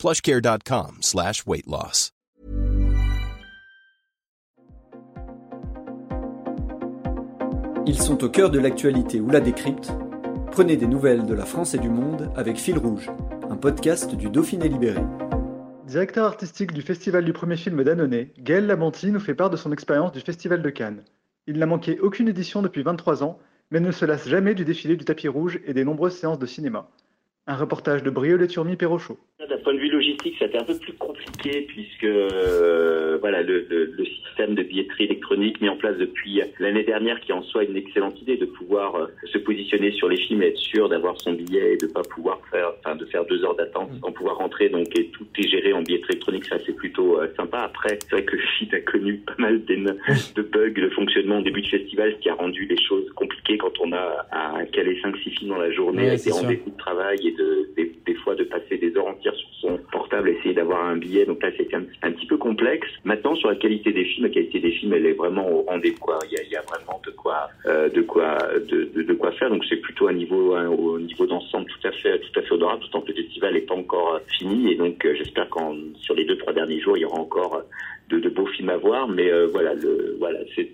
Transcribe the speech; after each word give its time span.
plushcare.com 0.00 0.96
slash 1.02 1.46
weight 1.46 1.66
loss. 1.66 2.10
Ils 7.86 8.00
sont 8.00 8.24
au 8.24 8.30
cœur 8.30 8.48
de 8.48 8.58
l'actualité 8.58 9.20
ou 9.20 9.28
la 9.28 9.40
décrypte. 9.40 9.92
Prenez 10.52 10.78
des 10.78 10.86
nouvelles 10.86 11.26
de 11.26 11.34
la 11.34 11.44
France 11.44 11.74
et 11.74 11.78
du 11.78 11.90
monde 11.90 12.32
avec 12.34 12.56
Fil 12.56 12.78
Rouge, 12.78 13.10
un 13.50 13.56
podcast 13.56 14.14
du 14.14 14.30
Dauphiné 14.30 14.70
Libéré. 14.70 15.02
Directeur 15.86 16.24
artistique 16.24 16.72
du 16.72 16.80
Festival 16.80 17.26
du 17.26 17.34
premier 17.34 17.58
film 17.58 17.84
d'Annonay, 17.84 18.32
Gaël 18.38 18.66
Labanti 18.66 19.10
nous 19.10 19.20
fait 19.20 19.34
part 19.34 19.50
de 19.50 19.58
son 19.58 19.70
expérience 19.70 20.12
du 20.12 20.20
Festival 20.20 20.62
de 20.62 20.70
Cannes. 20.70 21.04
Il 21.46 21.58
n'a 21.58 21.66
manqué 21.66 22.00
aucune 22.00 22.28
édition 22.28 22.62
depuis 22.62 22.82
23 22.82 23.22
ans, 23.22 23.38
mais 23.70 23.80
ne 23.80 23.92
se 23.92 24.06
lasse 24.06 24.26
jamais 24.26 24.54
du 24.54 24.64
défilé 24.64 24.96
du 24.96 25.04
tapis 25.04 25.28
rouge 25.28 25.60
et 25.66 25.74
des 25.74 25.84
nombreuses 25.84 26.16
séances 26.16 26.38
de 26.38 26.46
cinéma. 26.46 26.88
Un 27.46 27.56
reportage 27.56 28.02
de 28.02 28.08
Briolet 28.08 28.46
Turmi 28.46 28.76
Perrochot. 28.76 29.18
D'un 29.60 29.64
point 29.64 29.74
de 29.74 29.78
vue 29.80 29.90
logistique, 29.90 30.36
c'était 30.38 30.56
un 30.56 30.64
peu 30.64 30.78
plus 30.78 30.94
compliqué 30.94 31.66
puisque 31.68 32.04
euh, 32.04 33.18
voilà 33.20 33.42
le, 33.42 33.66
le, 33.68 33.92
le, 33.94 34.04
système 34.06 34.54
de 34.54 34.62
billetterie 34.62 35.04
électronique 35.04 35.60
mis 35.60 35.68
en 35.68 35.76
place 35.76 35.98
depuis 35.98 36.40
l'année 36.58 36.82
dernière, 36.82 37.20
qui 37.20 37.34
en 37.34 37.42
soit 37.42 37.64
une 37.64 37.76
excellente 37.76 38.18
idée 38.22 38.38
de 38.38 38.46
pouvoir 38.46 38.94
euh, 38.94 39.06
se 39.30 39.36
positionner 39.36 39.92
sur 39.92 40.08
les 40.08 40.16
films 40.16 40.42
et 40.42 40.46
être 40.46 40.56
sûr 40.56 40.88
d'avoir 40.88 41.20
son 41.20 41.34
billet 41.34 41.74
et 41.74 41.76
de 41.76 41.88
pas 41.88 42.00
pouvoir 42.00 42.40
faire, 42.50 42.72
enfin 42.78 42.96
de 42.96 43.04
faire 43.04 43.26
deux 43.26 43.44
heures 43.44 43.54
d'attente 43.54 43.90
sans 44.00 44.12
pouvoir 44.12 44.38
rentrer. 44.38 44.70
Donc 44.70 44.98
et 44.98 45.08
tout 45.08 45.26
est 45.36 45.46
géré 45.46 45.74
en 45.74 45.82
billetterie 45.82 46.12
électronique, 46.12 46.46
ça 46.46 46.56
c'est 46.64 46.74
plutôt 46.74 47.20
euh, 47.20 47.28
sympa. 47.36 47.58
Après, 47.58 47.98
c'est 48.00 48.12
vrai 48.12 48.24
que 48.24 48.36
le 48.36 48.42
site 48.58 48.72
a 48.72 48.80
connu 48.80 49.18
pas 49.18 49.34
mal 49.36 49.62
de, 49.66 50.42
bugs 50.42 50.70
de 50.70 50.88
fonctionnement 50.88 51.40
au 51.40 51.42
début 51.42 51.60
du 51.60 51.68
festival, 51.68 52.14
ce 52.16 52.22
qui 52.22 52.30
a 52.30 52.34
rendu 52.34 52.64
les 52.64 52.82
choses 52.82 53.10
compliquées 53.14 53.58
quand 53.58 53.78
on 53.80 53.92
a 53.92 54.26
à 54.30 54.64
caler 54.72 54.98
cinq 55.02 55.18
six 55.18 55.30
films 55.32 55.50
dans 55.50 55.58
la 55.58 55.70
journée, 55.70 56.04
Ouais, 56.04 56.08
avec 56.08 56.24
des 56.24 56.30
rendez-vous 56.30 56.70
de 56.70 56.76
travail 56.78 57.18
et 57.26 57.32
de, 57.32 57.68
fois 58.20 58.34
de 58.34 58.44
passer 58.44 58.78
des 58.78 58.96
heures 58.96 59.06
entières 59.06 59.34
sur 59.34 59.48
son 59.60 59.78
portable, 59.92 60.30
essayer 60.30 60.54
d'avoir 60.54 60.84
un 60.84 60.96
billet. 60.96 61.24
Donc 61.26 61.42
là, 61.42 61.50
c'était 61.56 61.76
un, 61.76 62.12
petit 62.12 62.26
peu 62.26 62.36
complexe. 62.36 62.88
Maintenant, 63.04 63.34
sur 63.34 63.48
la 63.48 63.56
qualité 63.56 63.92
des 63.92 64.04
films, 64.04 64.26
la 64.26 64.32
qualité 64.32 64.60
des 64.60 64.72
films, 64.72 64.94
elle 64.94 65.06
est 65.06 65.12
vraiment 65.12 65.48
au 65.50 65.62
rendez-vous. 65.62 65.96
Il 66.30 66.38
il 66.46 66.52
y 66.52 66.56
a 66.56 66.62
vraiment 66.62 67.00
de 67.04 67.10
quoi, 67.10 67.48
euh, 67.66 67.88
de 67.88 68.02
quoi, 68.02 68.38
de, 68.68 69.12
quoi 69.14 69.32
faire. 69.32 69.50
Donc 69.50 69.64
c'est 69.68 69.76
plutôt 69.76 70.08
un 70.08 70.12
niveau, 70.12 70.56
au 70.56 70.98
niveau 70.98 71.26
d'ensemble 71.26 71.66
tout 71.66 71.88
à 71.88 71.92
fait, 71.92 72.18
tout 72.18 72.38
à 72.38 72.42
fait 72.42 72.52
honorable. 72.52 72.84
En 72.92 73.00
que 73.00 73.12
le 73.12 73.22
festival 73.22 73.54
n'est 73.54 73.60
pas 73.60 73.74
encore 73.74 74.14
euh, 74.14 74.18
fini. 74.38 74.72
Et 74.72 74.76
donc 74.76 75.04
euh, 75.04 75.14
j'espère 75.14 75.48
qu'en 75.50 75.76
sur 76.00 76.14
les 76.14 76.24
deux 76.24 76.36
trois 76.38 76.52
derniers 76.52 76.80
jours, 76.80 76.96
il 76.96 77.00
y 77.00 77.04
aura 77.04 77.18
encore 77.18 77.62
de, 78.08 78.28
beaux 78.28 78.46
films 78.46 78.70
à 78.70 78.76
voir. 78.76 79.08
Mais 79.08 79.30
voilà, 79.46 79.74
le, 79.74 80.16
voilà, 80.18 80.40
c'est 80.54 80.68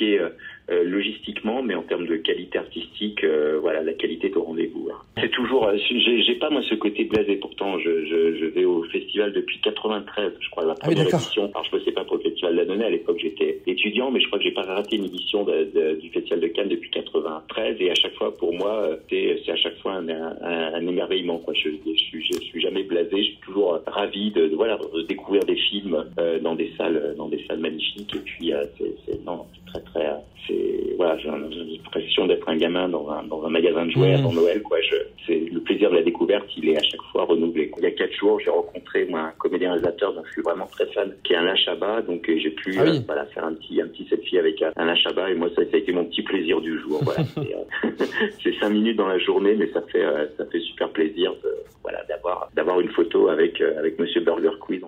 compliqué. 0.00 0.18
euh, 0.20 0.28
euh, 0.70 0.84
logistiquement, 0.84 1.64
mais 1.64 1.74
en 1.74 1.82
termes 1.82 2.06
de 2.06 2.14
qualité 2.14 2.56
artistique, 2.56 3.24
euh, 3.24 3.58
voilà, 3.60 3.82
la 3.82 3.92
qualité 3.92 4.28
est 4.28 4.36
au 4.36 4.44
rendez-vous. 4.44 4.88
hein. 4.92 4.98
C'est 5.20 5.30
toujours, 5.32 5.66
euh, 5.66 5.76
j'ai 5.90 6.22
j'ai 6.22 6.34
pas 6.36 6.48
moi 6.48 6.62
ce 6.62 6.76
côté 6.76 7.02
blasé. 7.06 7.34
Pourtant, 7.36 7.76
je, 7.80 8.04
je, 8.06 8.36
je 8.36 8.44
vais 8.46 8.64
au 8.64 8.84
festival 8.84 9.32
depuis 9.32 9.58
93, 9.62 10.30
je 10.38 10.48
crois, 10.50 10.64
la 10.64 10.74
Ah 10.74 10.74
oui, 10.86 10.94
première 10.94 11.04
d'accord. 11.06 11.18
édition. 11.22 11.50
Alors 11.52 11.64
je 11.64 11.72
bossais 11.72 11.90
pas 11.90 12.04
pour 12.04 12.18
le 12.18 12.22
festival 12.22 12.54
d'Annonay 12.54 12.84
à 12.84 12.90
l'époque, 12.90 13.18
j'étais 13.20 13.58
étudiant, 13.66 14.12
mais 14.12 14.20
je 14.20 14.28
crois 14.28 14.38
que 14.38 14.44
j'ai 14.44 14.52
pas 14.52 14.62
raté 14.62 14.94
une 14.94 15.06
édition 15.06 15.42
de- 15.42 15.64
de- 15.74 15.96
du 16.00 16.08
festival 16.10 16.38
de 16.38 16.46
Cannes 16.46 16.68
depuis 16.68 16.90
93. 16.90 17.76
Et 17.80 17.90
à 17.90 17.94
chaque 17.96 18.14
fois, 18.14 18.32
pour 18.36 18.54
moi, 18.54 18.72
euh, 18.90 18.96
c'est 19.10 19.40
c'est 19.44 19.50
à 19.50 19.56
chaque 19.56 19.78
fois 19.78 19.94
un, 19.94 20.08
un, 20.08 20.74
un 20.74 20.86
émerveillement. 20.86 21.38
Quoi. 21.38 21.52
Je, 21.54 21.70
je 21.84 21.92
suis, 22.00 22.24
je 22.32 22.38
suis 22.44 22.60
jamais 22.60 22.84
blasé. 22.84 23.10
Je 23.18 23.22
suis 23.30 23.40
toujours 23.44 23.80
ravi 23.88 24.30
de, 24.30 24.46
de, 24.46 24.54
voilà 24.54 24.78
de 24.94 25.02
découvrir 25.02 25.42
des 25.44 25.56
films 25.56 26.04
euh, 26.20 26.38
dans 26.38 26.54
des 26.54 26.70
salles, 26.78 27.16
dans 27.18 27.26
des 27.28 27.44
salles 27.48 27.58
magnifiques. 27.58 28.14
Et 28.14 28.20
puis 28.20 28.52
euh, 28.52 28.62
c'est 28.78 28.94
c'est- 29.04 29.24
non, 29.26 29.46
c'est 29.52 29.64
très 29.72 29.80
voilà, 31.16 31.50
j'ai 31.50 31.76
l'impression 31.76 32.26
d'être 32.26 32.48
un 32.48 32.56
gamin 32.56 32.88
dans 32.88 33.08
un 33.10 33.22
dans 33.24 33.44
un 33.44 33.50
magasin 33.50 33.86
de 33.86 33.90
jouets 33.90 34.10
Mhm. 34.10 34.14
avant 34.20 34.32
Noël. 34.32 34.62
Quoi. 34.62 34.78
Je, 34.80 34.96
c'est 35.26 35.38
le 35.52 35.60
plaisir 35.60 35.90
de 35.90 35.96
la 35.96 36.02
découverte, 36.02 36.46
il 36.56 36.68
est 36.68 36.76
à 36.76 36.82
chaque 36.82 37.02
fois 37.12 37.24
renouvelé. 37.24 37.68
quoi. 37.68 37.80
Il 37.82 37.84
y 37.84 37.88
a 37.88 37.90
quatre 37.92 38.14
jours, 38.14 38.38
j'ai 38.40 38.50
rencontré 38.50 39.04
moi 39.06 39.20
un 39.20 39.32
comédien 39.38 39.70
réalisateur 39.70 40.12
dont 40.14 40.22
je 40.26 40.32
suis 40.32 40.42
vraiment 40.42 40.66
très 40.66 40.86
fan, 40.86 41.12
qui 41.24 41.32
est 41.32 41.36
Alain 41.36 41.56
Chabat. 41.56 42.02
Donc 42.02 42.28
euh, 42.28 42.38
j'ai 42.38 42.50
pu 42.50 42.74
Ah 42.78 42.82
oui. 42.84 42.98
euh, 42.98 43.00
voilà 43.06 43.26
faire 43.26 43.44
un 43.44 43.54
petit 43.54 43.80
un 43.80 43.88
petit 43.88 44.06
selfie 44.08 44.38
avec 44.38 44.62
euh, 44.62 44.70
Alain 44.76 44.94
Chabat. 44.94 45.30
Et 45.30 45.34
moi, 45.34 45.48
ça, 45.56 45.62
ça 45.64 45.70
a 45.74 45.76
été 45.78 45.92
mon 45.92 46.04
petit 46.04 46.22
plaisir 46.22 46.60
du 46.60 46.78
jour. 46.80 47.00
Voilà, 47.02 47.24
c'est 47.34 47.54
euh, 47.54 47.90
c'est 48.42 48.54
cinq 48.60 48.70
minutes 48.70 48.96
dans 48.96 49.08
la 49.08 49.18
journée, 49.18 49.54
mais 49.56 49.68
ça 49.72 49.82
fait 49.82 50.04
euh, 50.04 50.26
ça 50.36 50.44
fait 50.46 50.60
super 50.60 50.88
plaisir 50.90 51.32
de, 51.42 51.50
voilà 51.82 52.02
d'avoir 52.08 52.48
d'avoir 52.54 52.80
une 52.80 52.90
photo 52.90 53.28
avec 53.28 53.60
euh, 53.60 53.78
avec 53.78 53.98
Monsieur 53.98 54.20
Burger 54.20 54.50
Quiz. 54.60 54.82